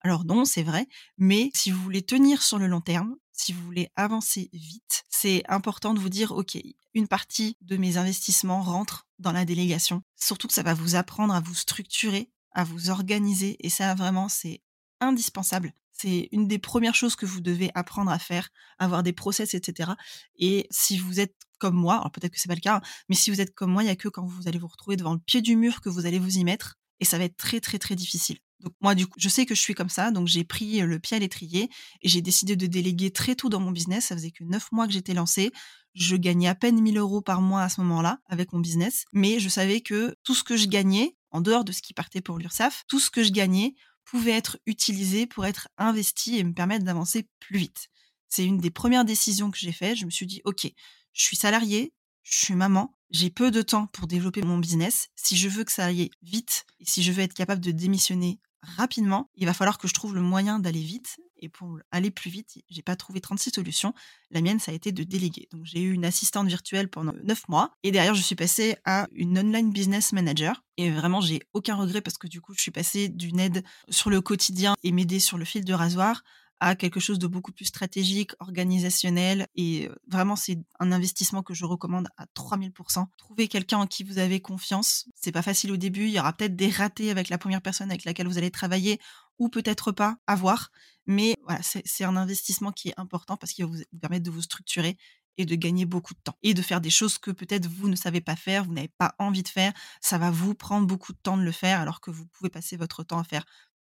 Alors 0.02 0.25
non, 0.25 0.46
c'est 0.46 0.63
vrai, 0.63 0.88
mais 1.18 1.50
si 1.54 1.72
vous 1.72 1.82
voulez 1.82 2.02
tenir 2.02 2.42
sur 2.42 2.60
le 2.60 2.68
long 2.68 2.82
terme, 2.82 3.16
si 3.32 3.54
vous 3.54 3.63
voulez 3.63 3.90
avancer 3.96 4.50
vite, 4.54 5.06
c'est 5.10 5.44
important 5.50 5.94
de 5.94 6.00
vous 6.00 6.10
dire, 6.10 6.34
OK, 6.34 6.58
une 6.94 7.08
partie 7.08 7.58
de 7.62 7.78
mes 7.78 7.98
investissements 7.98 8.62
rentre 8.62 9.08
dans 9.18 9.32
la 9.32 9.46
délégation. 9.46 10.04
Surtout 10.16 10.48
que 10.48 10.54
ça 10.54 10.62
va 10.62 10.74
vous 10.74 10.96
apprendre 10.96 11.34
à 11.34 11.40
vous 11.40 11.56
structurer, 11.56 12.30
à 12.52 12.63
vous 12.63 12.90
organiser, 12.90 13.56
et 13.66 13.70
ça 13.70 13.96
vraiment, 13.96 14.30
c'est 14.30 14.62
indispensable. 15.00 15.74
C'est 15.94 16.30
une 16.32 16.48
des 16.48 16.60
premières 16.60 16.96
choses 16.96 17.16
que 17.16 17.26
vous 17.26 17.42
devez 17.42 17.72
apprendre 17.76 18.12
à 18.12 18.20
faire, 18.20 18.50
avoir 18.80 19.04
des 19.04 19.14
process, 19.14 19.54
etc. 19.54 19.92
Et 20.38 20.68
si 20.72 20.98
vous 20.98 21.20
êtes 21.20 21.36
comme 21.60 21.76
moi, 21.76 21.96
alors 21.96 22.12
peut-être 22.12 22.34
que 22.34 22.40
c'est 22.40 22.50
pas 22.50 22.56
le 22.56 22.60
cas, 22.60 22.78
hein, 22.78 22.82
mais 23.10 23.16
si 23.16 23.30
vous 23.30 23.40
êtes 23.40 23.54
comme 23.54 23.72
moi, 23.72 23.84
il 23.84 23.88
y 23.88 23.90
a 23.90 23.96
que 23.96 24.10
quand 24.10 24.26
vous 24.26 24.48
allez 24.48 24.60
vous 24.60 24.68
retrouver 24.68 24.98
devant 24.98 25.14
le 25.14 25.20
pied 25.20 25.42
du 25.42 25.56
mur 25.56 25.82
que 25.82 25.90
vous 25.90 26.06
allez 26.06 26.20
vous 26.20 26.38
y 26.38 26.44
mettre, 26.44 26.76
et 27.00 27.06
ça 27.06 27.18
va 27.18 27.24
être 27.24 27.38
très 27.38 27.60
très 27.60 27.80
très 27.80 27.96
difficile. 27.96 28.38
Donc 28.64 28.74
moi, 28.82 28.96
du 28.96 29.08
coup, 29.08 29.20
je 29.20 29.30
sais 29.30 29.46
que 29.46 29.56
je 29.56 29.60
suis 29.60 29.74
comme 29.74 29.90
ça, 29.90 30.12
donc 30.12 30.28
j'ai 30.28 30.46
pris 30.46 30.80
le 30.80 31.00
pied 31.00 31.18
à 31.18 31.20
l'étrier 31.20 31.70
et 32.02 32.10
j'ai 32.10 32.22
décidé 32.22 32.56
de 32.56 32.66
déléguer 32.66 33.12
très 33.12 33.36
tôt 33.36 33.50
dans 33.50 33.60
mon 33.60 33.72
business. 33.72 34.06
Ça 34.06 34.16
faisait 34.16 34.32
que 34.32 34.44
neuf 34.46 34.72
mois 34.72 34.88
que 34.88 34.94
j'étais 34.94 35.14
lancée. 35.14 35.52
Je 35.96 36.16
gagnais 36.16 36.48
à 36.48 36.56
peine 36.56 36.82
1000 36.82 36.98
euros 36.98 37.22
par 37.22 37.42
mois 37.42 37.62
à 37.62 37.70
ce 37.70 37.82
moment-là 37.82 38.20
avec 38.28 38.52
mon 38.54 38.60
business, 38.60 39.06
mais 39.12 39.40
je 39.40 39.50
savais 39.50 39.82
que 39.82 40.16
tout 40.24 40.34
ce 40.34 40.44
que 40.44 40.58
je 40.58 40.68
gagnais, 40.68 41.16
en 41.30 41.42
dehors 41.42 41.64
de 41.64 41.72
ce 41.72 41.82
qui 41.82 41.94
partait 41.94 42.22
pour 42.22 42.40
l'URSSAF, 42.40 42.84
tout 42.88 43.00
ce 43.00 43.12
que 43.12 43.24
je 43.24 43.32
gagnais 43.32 43.76
pouvait 44.06 44.32
être 44.32 44.60
utilisé 44.66 45.26
pour 45.26 45.46
être 45.46 45.70
investi 45.78 46.38
et 46.38 46.44
me 46.44 46.54
permettre 46.54 46.86
d'avancer 46.86 47.28
plus 47.40 47.58
vite. 47.58 47.90
C'est 48.30 48.46
une 48.46 48.58
des 48.58 48.72
premières 48.72 49.06
décisions 49.06 49.52
que 49.52 49.58
j'ai 49.58 49.72
faites. 49.72 49.98
Je 49.98 50.06
me 50.06 50.12
suis 50.12 50.26
dit, 50.26 50.42
OK, 50.46 50.72
je 51.14 51.24
suis 51.24 51.38
salarié, 51.38 51.94
je 52.24 52.38
suis 52.38 52.56
maman, 52.56 52.98
j'ai 53.12 53.30
peu 53.30 53.52
de 53.52 53.62
temps 53.62 53.88
pour 53.88 54.08
développer 54.08 54.42
mon 54.42 54.58
business. 54.58 55.10
Si 55.16 55.38
je 55.38 55.48
veux 55.48 55.64
que 55.64 55.72
ça 55.72 55.86
aille 55.86 56.10
vite 56.22 56.66
et 56.80 56.86
si 56.86 57.04
je 57.04 57.12
veux 57.12 57.22
être 57.22 57.34
capable 57.34 57.62
de 57.62 57.72
démissionner 57.72 58.40
rapidement, 58.77 59.29
il 59.36 59.46
va 59.46 59.53
falloir 59.53 59.77
que 59.77 59.88
je 59.88 59.93
trouve 59.93 60.15
le 60.15 60.22
moyen 60.22 60.60
d'aller 60.60 60.82
vite. 60.82 61.17
Et 61.39 61.50
pour 61.50 61.77
aller 61.91 62.10
plus 62.10 62.29
vite, 62.29 62.63
j'ai 62.70 62.82
pas 62.82 62.96
trouvé 62.96 63.20
36 63.20 63.51
solutions. 63.51 63.93
La 64.32 64.39
mienne, 64.39 64.60
ça 64.60 64.72
a 64.72 64.75
été 64.75 64.93
de 64.93 65.03
déléguer. 65.03 65.50
Donc, 65.51 65.65
j'ai 65.65 65.82
eu 65.82 65.91
une 65.91 66.05
assistante 66.05 66.48
virtuelle 66.48 66.88
pendant 66.88 67.13
9 67.22 67.50
mois. 67.50 67.72
Et 67.84 67.91
derrière, 67.91 68.15
je 68.15 68.22
suis 68.22 68.36
passée 68.36 68.77
à 68.86 69.08
une 69.12 69.38
online 69.38 69.72
business 69.72 70.13
manager. 70.13 70.63
Et 70.77 70.89
vraiment, 70.89 71.20
j'ai 71.20 71.41
aucun 71.53 71.75
regret 71.75 72.01
parce 72.01 72.17
que 72.17 72.27
du 72.27 72.39
coup, 72.39 72.53
je 72.53 72.62
suis 72.62 72.72
passée 72.72 73.10
d'une 73.10 73.39
aide 73.39 73.63
sur 73.89 74.10
le 74.10 74.22
quotidien 74.22 74.75
et 74.84 74.93
m'aider 74.93 75.20
sur 75.20 75.38
le 75.38 75.43
fil 75.43 75.65
de 75.65 75.74
rasoir 75.74 76.24
à 76.60 76.76
quelque 76.76 77.00
chose 77.00 77.20
de 77.20 77.28
beaucoup 77.28 77.52
plus 77.52 77.66
stratégique, 77.66 78.32
organisationnel. 78.40 79.48
Et 79.56 79.90
vraiment, 80.08 80.36
c'est 80.36 80.60
un 80.80 80.92
investissement 80.92 81.44
que 81.44 81.54
je 81.54 81.66
recommande 81.66 82.08
à 82.18 82.26
3000%. 82.36 83.06
Trouvez 83.18 83.48
quelqu'un 83.48 83.80
en 83.80 83.88
qui 83.88 84.04
vous 84.04 84.18
avez 84.18 84.40
confiance. 84.40 85.08
C'est 85.16 85.32
pas 85.32 85.42
facile 85.42 85.72
au 85.72 85.78
début. 85.78 86.06
Il 86.06 86.12
y 86.12 86.20
aura 86.20 86.34
peut-être 86.34 86.56
des 86.56 86.70
ratés 86.70 87.12
avec 87.12 87.30
la 87.30 87.38
première 87.38 87.62
personne 87.62 87.90
avec 87.92 88.06
laquelle 88.06 88.28
vous 88.28 88.38
allez 88.38 88.52
travailler 88.52 89.00
ou 89.40 89.50
peut-être 89.50 89.92
pas 89.92 90.18
à 90.28 90.36
voir. 90.36 90.72
Mais 91.06 91.36
voilà, 91.44 91.62
c'est 91.64 92.04
un 92.04 92.16
investissement 92.16 92.72
qui 92.72 92.90
est 92.90 92.94
important 92.98 93.36
parce 93.36 93.52
qu'il 93.52 93.66
va 93.66 93.72
vous 93.72 93.84
permettre 94.00 94.24
de 94.24 94.32
vous 94.32 94.42
structurer 94.42 94.98
et 95.38 95.46
de 95.46 95.56
gagner 95.56 95.86
beaucoup 95.86 96.14
de 96.14 96.20
temps 96.24 96.38
et 96.44 96.54
de 96.54 96.62
faire 96.62 96.80
des 96.80 96.90
choses 96.90 97.18
que 97.18 97.32
peut-être 97.32 97.68
vous 97.68 97.90
ne 97.90 97.96
savez 97.96 98.22
pas 98.22 98.36
faire, 98.36 98.66
vous 98.66 98.74
n'avez 98.74 98.92
pas 98.98 99.16
envie 99.18 99.44
de 99.44 99.48
faire. 99.48 99.74
Ça 100.00 100.18
va 100.18 100.32
vous 100.32 100.54
prendre 100.54 100.88
beaucoup 100.88 101.12
de 101.12 101.18
temps 101.18 101.38
de 101.38 101.44
le 101.44 101.52
faire 101.52 101.80
alors 101.82 102.02
que 102.02 102.12
vous 102.12 102.26
pouvez 102.28 102.50
passer 102.50 102.78
votre 102.78 103.04
temps 103.04 103.20
à 103.20 103.24
faire 103.24 103.46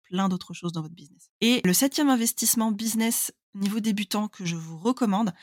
plein 0.09 0.29
d'autres 0.29 0.53
choses 0.53 0.71
dans 0.71 0.81
votre 0.81 0.95
business. 0.95 1.29
Et 1.41 1.61
le 1.63 1.73
septième 1.73 2.09
investissement 2.09 2.71
business 2.71 3.31
niveau 3.55 3.79
débutant 3.79 4.27
que 4.27 4.45
je 4.45 4.55
vous 4.55 4.77
recommande, 4.77 5.33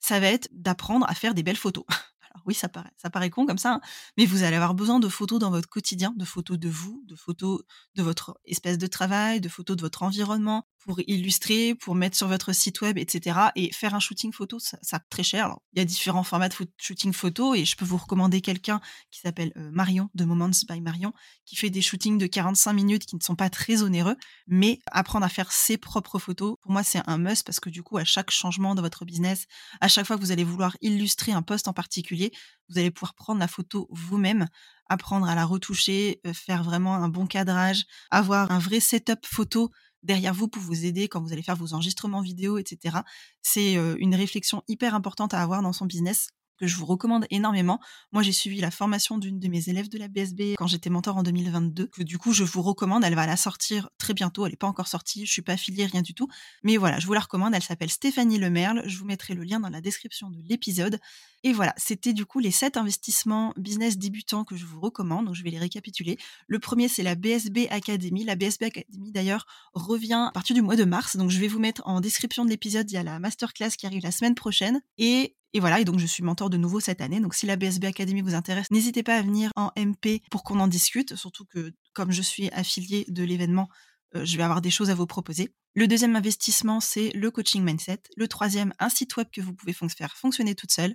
ça 0.00 0.20
va 0.20 0.28
être 0.28 0.48
d'apprendre 0.52 1.06
à 1.08 1.14
faire 1.14 1.34
des 1.34 1.42
belles 1.42 1.56
photos. 1.56 1.84
Alors 2.34 2.44
oui, 2.46 2.54
ça 2.54 2.68
paraît, 2.68 3.30
con 3.30 3.46
comme 3.46 3.58
ça, 3.58 3.74
hein, 3.74 3.80
mais 4.16 4.26
vous 4.26 4.42
allez 4.42 4.56
avoir 4.56 4.74
besoin 4.74 5.00
de 5.00 5.08
photos 5.08 5.38
dans 5.38 5.50
votre 5.50 5.68
quotidien, 5.68 6.14
de 6.16 6.24
photos 6.24 6.58
de 6.58 6.68
vous, 6.68 7.02
de 7.06 7.14
photos 7.14 7.60
de 7.94 8.02
votre 8.02 8.38
espèce 8.44 8.78
de 8.78 8.86
travail, 8.86 9.40
de 9.40 9.48
photos 9.48 9.76
de 9.76 9.82
votre 9.82 10.02
environnement, 10.02 10.66
pour 10.84 11.00
illustrer, 11.06 11.74
pour 11.74 11.94
mettre 11.94 12.16
sur 12.16 12.28
votre 12.28 12.52
site 12.52 12.80
web, 12.80 12.98
etc. 12.98 13.38
Et 13.54 13.72
faire 13.72 13.94
un 13.94 14.00
shooting 14.00 14.32
photo, 14.32 14.58
ça, 14.58 14.76
coûte 14.98 15.08
très 15.10 15.22
cher. 15.22 15.56
Il 15.72 15.78
y 15.78 15.82
a 15.82 15.84
différents 15.84 16.24
formats 16.24 16.48
de 16.48 16.54
shooting 16.78 17.12
photo 17.12 17.54
et 17.54 17.64
je 17.64 17.76
peux 17.76 17.84
vous 17.84 17.96
recommander 17.96 18.40
quelqu'un 18.40 18.80
qui 19.10 19.20
s'appelle 19.20 19.52
euh, 19.56 19.70
Marion 19.72 20.10
de 20.14 20.24
Moments 20.24 20.50
by 20.68 20.80
Marion, 20.80 21.12
qui 21.44 21.56
fait 21.56 21.70
des 21.70 21.82
shootings 21.82 22.18
de 22.18 22.26
45 22.26 22.72
minutes 22.72 23.06
qui 23.06 23.16
ne 23.16 23.20
sont 23.20 23.36
pas 23.36 23.50
très 23.50 23.82
onéreux, 23.82 24.16
mais 24.46 24.80
apprendre 24.90 25.24
à 25.24 25.28
faire 25.28 25.52
ses 25.52 25.76
propres 25.76 26.18
photos, 26.18 26.56
pour 26.60 26.72
moi, 26.72 26.82
c'est 26.82 27.02
un 27.06 27.18
must 27.18 27.44
parce 27.44 27.60
que 27.60 27.70
du 27.70 27.82
coup, 27.82 27.98
à 27.98 28.04
chaque 28.04 28.30
changement 28.30 28.74
dans 28.74 28.82
votre 28.82 29.04
business, 29.04 29.46
à 29.80 29.88
chaque 29.88 30.06
fois 30.06 30.16
que 30.16 30.22
vous 30.22 30.32
allez 30.32 30.44
vouloir 30.44 30.76
illustrer 30.80 31.32
un 31.32 31.42
poste 31.42 31.68
en 31.68 31.72
particulier, 31.72 32.21
vous 32.68 32.78
allez 32.78 32.90
pouvoir 32.90 33.14
prendre 33.14 33.40
la 33.40 33.48
photo 33.48 33.88
vous-même, 33.90 34.46
apprendre 34.88 35.26
à 35.28 35.34
la 35.34 35.44
retoucher, 35.44 36.20
euh, 36.26 36.32
faire 36.32 36.62
vraiment 36.62 36.94
un 36.94 37.08
bon 37.08 37.26
cadrage, 37.26 37.84
avoir 38.10 38.52
un 38.52 38.58
vrai 38.58 38.80
setup 38.80 39.26
photo 39.26 39.70
derrière 40.02 40.34
vous 40.34 40.48
pour 40.48 40.62
vous 40.62 40.84
aider 40.84 41.08
quand 41.08 41.20
vous 41.20 41.32
allez 41.32 41.42
faire 41.42 41.56
vos 41.56 41.74
enregistrements 41.74 42.20
vidéo, 42.20 42.58
etc. 42.58 42.98
C'est 43.40 43.74
une 43.74 44.16
réflexion 44.16 44.62
hyper 44.66 44.96
importante 44.96 45.32
à 45.32 45.40
avoir 45.40 45.62
dans 45.62 45.72
son 45.72 45.86
business 45.86 46.30
que 46.62 46.68
je 46.68 46.76
vous 46.76 46.86
recommande 46.86 47.26
énormément. 47.30 47.80
Moi, 48.12 48.22
j'ai 48.22 48.30
suivi 48.30 48.60
la 48.60 48.70
formation 48.70 49.18
d'une 49.18 49.40
de 49.40 49.48
mes 49.48 49.68
élèves 49.68 49.88
de 49.88 49.98
la 49.98 50.06
BSB 50.06 50.54
quand 50.56 50.68
j'étais 50.68 50.90
mentor 50.90 51.16
en 51.16 51.24
2022, 51.24 51.88
que 51.88 52.04
du 52.04 52.18
coup, 52.18 52.32
je 52.32 52.44
vous 52.44 52.62
recommande. 52.62 53.02
Elle 53.02 53.16
va 53.16 53.26
la 53.26 53.36
sortir 53.36 53.90
très 53.98 54.14
bientôt. 54.14 54.46
Elle 54.46 54.52
n'est 54.52 54.56
pas 54.56 54.68
encore 54.68 54.86
sortie. 54.86 55.26
Je 55.26 55.32
suis 55.32 55.42
pas 55.42 55.54
affiliée, 55.54 55.86
rien 55.86 56.02
du 56.02 56.14
tout. 56.14 56.28
Mais 56.62 56.76
voilà, 56.76 57.00
je 57.00 57.06
vous 57.08 57.14
la 57.14 57.20
recommande. 57.20 57.52
Elle 57.52 57.64
s'appelle 57.64 57.90
Stéphanie 57.90 58.38
Lemerle. 58.38 58.84
Je 58.86 58.96
vous 58.96 59.04
mettrai 59.04 59.34
le 59.34 59.42
lien 59.42 59.58
dans 59.58 59.70
la 59.70 59.80
description 59.80 60.30
de 60.30 60.38
l'épisode. 60.48 61.00
Et 61.42 61.52
voilà, 61.52 61.74
c'était 61.76 62.12
du 62.12 62.26
coup 62.26 62.38
les 62.38 62.52
sept 62.52 62.76
investissements 62.76 63.52
business 63.56 63.98
débutants 63.98 64.44
que 64.44 64.54
je 64.54 64.64
vous 64.64 64.80
recommande. 64.80 65.26
Donc, 65.26 65.34
je 65.34 65.42
vais 65.42 65.50
les 65.50 65.58
récapituler. 65.58 66.16
Le 66.46 66.60
premier, 66.60 66.86
c'est 66.86 67.02
la 67.02 67.16
BSB 67.16 67.66
Academy. 67.70 68.22
La 68.22 68.36
BSB 68.36 68.62
Academy, 68.66 69.10
d'ailleurs, 69.10 69.46
revient 69.74 70.26
à 70.28 70.30
partir 70.30 70.54
du 70.54 70.62
mois 70.62 70.76
de 70.76 70.84
mars. 70.84 71.16
Donc, 71.16 71.30
je 71.30 71.40
vais 71.40 71.48
vous 71.48 71.58
mettre 71.58 71.82
en 71.86 72.00
description 72.00 72.44
de 72.44 72.50
l'épisode, 72.50 72.88
il 72.88 72.94
y 72.94 72.98
a 72.98 73.02
la 73.02 73.18
masterclass 73.18 73.70
qui 73.70 73.86
arrive 73.86 74.04
la 74.04 74.12
semaine 74.12 74.36
prochaine. 74.36 74.80
Et 74.96 75.34
et 75.54 75.60
voilà, 75.60 75.80
et 75.80 75.84
donc 75.84 75.98
je 75.98 76.06
suis 76.06 76.22
mentor 76.22 76.50
de 76.50 76.56
nouveau 76.56 76.80
cette 76.80 77.00
année. 77.00 77.20
Donc 77.20 77.34
si 77.34 77.46
la 77.46 77.56
BSB 77.56 77.84
Academy 77.84 78.22
vous 78.22 78.34
intéresse, 78.34 78.70
n'hésitez 78.70 79.02
pas 79.02 79.16
à 79.16 79.22
venir 79.22 79.50
en 79.56 79.70
MP 79.76 80.22
pour 80.30 80.44
qu'on 80.44 80.60
en 80.60 80.66
discute, 80.66 81.14
surtout 81.16 81.44
que 81.44 81.72
comme 81.92 82.10
je 82.10 82.22
suis 82.22 82.50
affiliée 82.50 83.04
de 83.08 83.22
l'événement, 83.22 83.68
euh, 84.14 84.24
je 84.24 84.36
vais 84.36 84.42
avoir 84.42 84.62
des 84.62 84.70
choses 84.70 84.90
à 84.90 84.94
vous 84.94 85.06
proposer. 85.06 85.54
Le 85.74 85.88
deuxième 85.88 86.16
investissement, 86.16 86.80
c'est 86.80 87.10
le 87.14 87.30
coaching 87.30 87.62
mindset. 87.62 88.02
Le 88.16 88.28
troisième, 88.28 88.74
un 88.78 88.88
site 88.88 89.16
web 89.16 89.28
que 89.32 89.40
vous 89.40 89.54
pouvez 89.54 89.72
faire 89.72 90.16
fonctionner 90.16 90.54
toute 90.54 90.72
seule. 90.72 90.94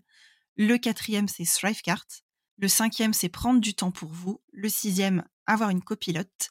Le 0.55 0.77
quatrième, 0.77 1.27
c'est 1.27 1.45
Thrivecart. 1.45 2.05
Le 2.57 2.67
cinquième, 2.67 3.13
c'est 3.13 3.29
prendre 3.29 3.59
du 3.59 3.73
temps 3.73 3.91
pour 3.91 4.09
vous. 4.09 4.41
Le 4.51 4.69
sixième, 4.69 5.23
avoir 5.45 5.69
une 5.69 5.81
copilote. 5.81 6.49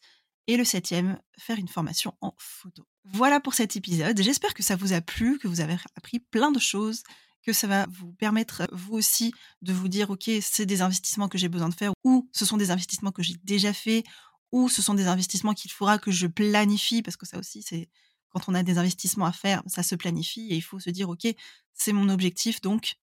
Et 0.49 0.57
le 0.57 0.65
septième, 0.65 1.21
faire 1.39 1.59
une 1.59 1.69
formation 1.69 2.15
en 2.21 2.35
photo. 2.39 2.87
Voilà 3.05 3.41
pour 3.41 3.55
cet 3.55 3.75
épisode. 3.77 4.21
J'espère 4.21 4.55
que 4.55 4.63
ça 4.63 4.77
vous 4.77 4.93
a 4.93 5.01
plu, 5.01 5.39
que 5.39 5.49
vous 5.49 5.61
avez 5.61 5.77
appris 5.97 6.21
plein 6.21 6.53
de 6.53 6.61
choses, 6.61 7.03
que 7.47 7.53
ça 7.53 7.69
va 7.69 7.87
vous 7.89 8.13
permettre, 8.13 8.67
vous 8.73 8.95
aussi, 8.95 9.33
de 9.63 9.73
vous 9.73 9.89
dire, 9.89 10.11
OK, 10.11 10.29
c'est 10.43 10.67
des 10.67 10.83
investissements 10.83 11.29
que 11.29 11.39
j'ai 11.39 11.49
besoin 11.49 11.69
de 11.69 11.75
faire, 11.75 11.93
ou 12.03 12.29
ce 12.33 12.45
sont 12.45 12.57
des 12.57 12.73
investissements 12.73 13.13
que 13.13 13.23
j'ai 13.23 13.37
déjà 13.45 13.73
fait, 13.73 14.03
ou 14.51 14.69
ce 14.69 14.83
sont 14.83 14.95
des 14.95 15.07
investissements 15.07 15.55
qu'il 15.55 15.71
faudra 15.71 15.99
que 15.99 16.11
je 16.11 16.27
planifie, 16.27 17.03
parce 17.03 17.17
que 17.17 17.25
ça 17.25 17.39
aussi, 17.39 17.63
c'est 17.63 17.89
quand 18.31 18.41
on 18.49 18.55
a 18.55 18.65
des 18.65 18.79
investissements 18.79 19.27
à 19.27 19.33
faire, 19.33 19.63
ça 19.67 19.85
se 19.85 19.95
planifie 19.95 20.49
et 20.51 20.57
il 20.57 20.61
faut 20.61 20.81
se 20.81 20.91
dire, 20.91 21.09
OK, 21.09 21.27
c'est 21.73 21.93
mon 21.93 22.09
objectif, 22.09 22.61
donc 22.61 22.97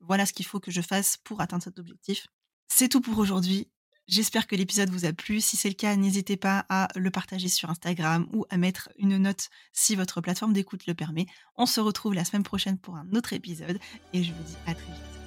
voilà 0.00 0.26
ce 0.26 0.32
qu'il 0.32 0.44
faut 0.44 0.60
que 0.60 0.72
je 0.72 0.80
fasse 0.80 1.16
pour 1.18 1.40
atteindre 1.40 1.62
cet 1.62 1.78
objectif. 1.78 2.26
C'est 2.68 2.88
tout 2.88 3.00
pour 3.00 3.18
aujourd'hui. 3.18 3.68
J'espère 4.06 4.46
que 4.46 4.54
l'épisode 4.54 4.90
vous 4.90 5.06
a 5.06 5.12
plu. 5.12 5.40
Si 5.40 5.56
c'est 5.56 5.68
le 5.68 5.74
cas, 5.74 5.96
n'hésitez 5.96 6.36
pas 6.36 6.66
à 6.68 6.88
le 6.94 7.10
partager 7.10 7.48
sur 7.48 7.70
Instagram 7.70 8.26
ou 8.32 8.44
à 8.50 8.58
mettre 8.58 8.90
une 8.98 9.16
note 9.16 9.48
si 9.72 9.96
votre 9.96 10.20
plateforme 10.20 10.52
d'écoute 10.52 10.86
le 10.86 10.94
permet. 10.94 11.26
On 11.56 11.66
se 11.66 11.80
retrouve 11.80 12.14
la 12.14 12.24
semaine 12.24 12.42
prochaine 12.42 12.78
pour 12.78 12.96
un 12.96 13.08
autre 13.14 13.32
épisode 13.32 13.78
et 14.12 14.22
je 14.22 14.32
vous 14.32 14.42
dis 14.42 14.56
à 14.66 14.74
très 14.74 14.92
vite. 14.92 15.23